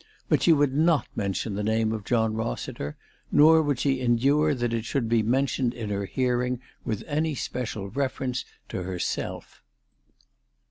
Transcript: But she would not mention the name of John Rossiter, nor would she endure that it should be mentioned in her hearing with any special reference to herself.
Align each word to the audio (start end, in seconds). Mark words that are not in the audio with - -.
But 0.29 0.41
she 0.41 0.51
would 0.51 0.73
not 0.73 1.05
mention 1.15 1.53
the 1.53 1.61
name 1.61 1.91
of 1.91 2.05
John 2.05 2.33
Rossiter, 2.33 2.97
nor 3.31 3.61
would 3.61 3.77
she 3.77 3.99
endure 4.01 4.55
that 4.55 4.73
it 4.73 4.83
should 4.83 5.07
be 5.07 5.21
mentioned 5.21 5.75
in 5.75 5.91
her 5.91 6.05
hearing 6.05 6.59
with 6.83 7.03
any 7.05 7.35
special 7.35 7.87
reference 7.87 8.43
to 8.69 8.81
herself. 8.81 9.61